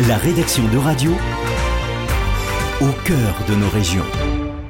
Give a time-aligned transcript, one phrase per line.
[0.00, 1.10] La rédaction de radio
[2.82, 4.04] au cœur de nos régions.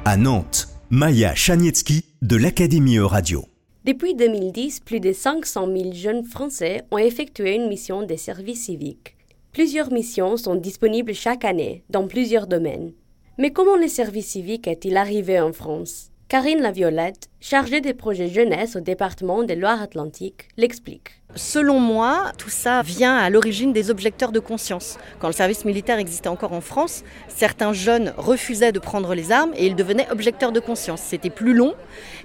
[0.05, 3.43] À Nantes, Maya Chanietsky de l'Académie Radio.
[3.83, 9.17] Depuis 2010, plus de 500 000 jeunes Français ont effectué une mission de service civique.
[9.51, 12.93] Plusieurs missions sont disponibles chaque année dans plusieurs domaines.
[13.37, 16.09] Mais comment le service civique est-il arrivé en France?
[16.29, 21.21] Karine Laviolette, chargée des projets jeunesse au département de Loire-Atlantique, l'explique.
[21.35, 24.97] Selon moi, tout ça vient à l'origine des objecteurs de conscience.
[25.19, 29.53] Quand le service militaire existait encore en France, certains jeunes refusaient de prendre les armes
[29.55, 30.99] et ils devenaient objecteurs de conscience.
[30.99, 31.75] C'était plus long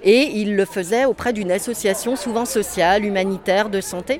[0.03, 4.19] et ils le faisaient auprès d'une association souvent sociale, humanitaire, de santé.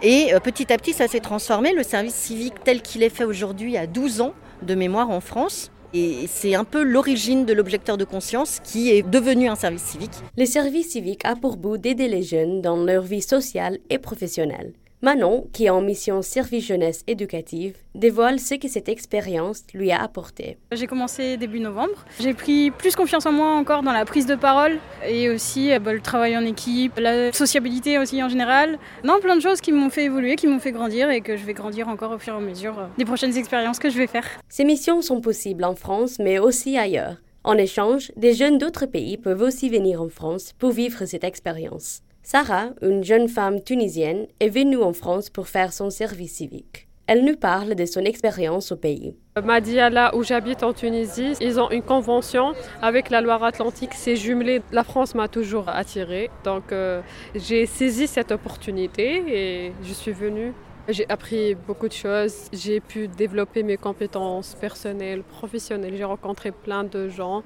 [0.00, 1.74] Et euh, petit à petit, ça s'est transformé.
[1.74, 4.32] Le service civique tel qu'il est fait aujourd'hui a 12 ans
[4.62, 5.70] de mémoire en France.
[5.94, 10.14] Et c'est un peu l'origine de l'objecteur de conscience qui est devenu un service civique.
[10.38, 14.72] Le service civique a pour but d'aider les jeunes dans leur vie sociale et professionnelle.
[15.04, 20.00] Manon, qui est en mission service jeunesse éducative, dévoile ce que cette expérience lui a
[20.00, 20.58] apporté.
[20.70, 22.04] J'ai commencé début novembre.
[22.20, 25.80] J'ai pris plus confiance en moi encore dans la prise de parole et aussi euh,
[25.80, 28.78] bah, le travail en équipe, la sociabilité aussi en général.
[29.02, 31.44] Non, plein de choses qui m'ont fait évoluer, qui m'ont fait grandir et que je
[31.44, 34.06] vais grandir encore au fur et à mesure euh, des prochaines expériences que je vais
[34.06, 34.28] faire.
[34.48, 37.16] Ces missions sont possibles en France mais aussi ailleurs.
[37.42, 42.02] En échange, des jeunes d'autres pays peuvent aussi venir en France pour vivre cette expérience.
[42.24, 46.86] Sarah, une jeune femme tunisienne, est venue en France pour faire son service civique.
[47.08, 49.16] Elle nous parle de son expérience au pays.
[49.42, 54.62] Madia, là où j'habite en Tunisie, ils ont une convention avec la Loire-Atlantique, c'est jumelé.
[54.70, 57.02] La France m'a toujours attirée, donc euh,
[57.34, 60.52] j'ai saisi cette opportunité et je suis venue.
[60.88, 66.82] J'ai appris beaucoup de choses, j'ai pu développer mes compétences personnelles, professionnelles, j'ai rencontré plein
[66.82, 67.44] de gens,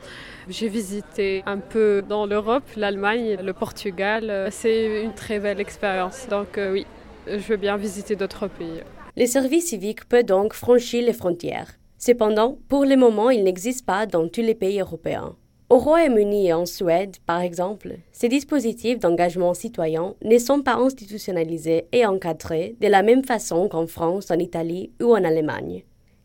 [0.49, 4.49] j'ai visité un peu dans l'Europe, l'Allemagne, le Portugal.
[4.51, 6.87] C'est une très belle expérience, donc euh, oui,
[7.27, 8.81] je veux bien visiter d'autres pays.
[9.19, 11.73] Le service civique peut donc franchir les frontières.
[11.99, 15.37] Cependant, pour le moment, il n'existe pas dans tous les pays européens.
[15.69, 21.87] Au Royaume-Uni et en Suède, par exemple, ces dispositifs d'engagement citoyen ne sont pas institutionnalisés
[21.91, 25.83] et encadrés de la même façon qu'en France, en Italie ou en Allemagne.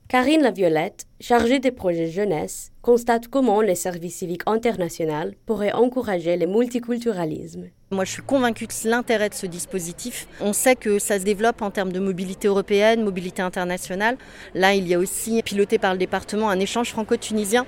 [0.09, 6.46] Karine Laviolette, chargée des projets jeunesse, constate comment le service civique international pourrait encourager le
[6.46, 7.69] multiculturalisme.
[7.90, 11.63] Moi, je suis convaincue que l'intérêt de ce dispositif, on sait que ça se développe
[11.63, 14.18] en termes de mobilité européenne, mobilité internationale.
[14.53, 17.66] Là, il y a aussi, piloté par le département, un échange franco-tunisien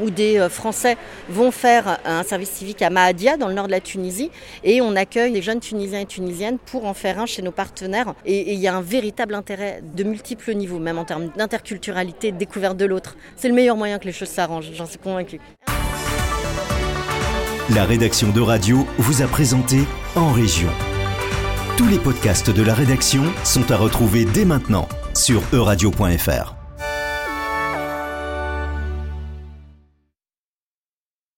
[0.00, 0.96] où des euh, Français
[1.28, 4.30] vont faire un service civique à Mahadia, dans le nord de la Tunisie,
[4.64, 8.14] et on accueille les jeunes Tunisiens et Tunisiennes pour en faire un chez nos partenaires.
[8.24, 12.38] Et il y a un véritable intérêt de multiples niveaux, même en termes d'interculturalité, de
[12.38, 13.16] découverte de l'autre.
[13.36, 15.40] C'est le meilleur moyen que les choses s'arrangent, j'en suis convaincue.
[17.74, 19.80] La rédaction de Radio vous a présenté
[20.14, 20.68] En Région.
[21.76, 26.65] Tous les podcasts de la rédaction sont à retrouver dès maintenant sur euradio.fr.